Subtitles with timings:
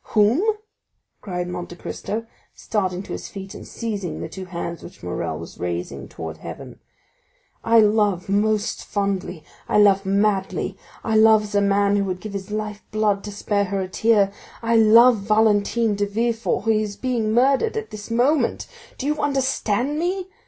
[0.03, 0.41] —whom?"
[1.21, 5.59] cried Monte Cristo, starting to his feet, and seizing the two hands which Morrel was
[5.59, 6.79] raising towards heaven.
[7.63, 12.83] "I love most fondly—I love madly—I love as a man who would give his life
[12.89, 17.91] blood to spare her a tear—I love Valentine de Villefort, who is being murdered at
[17.91, 18.65] this moment!
[18.97, 20.27] Do you understand me?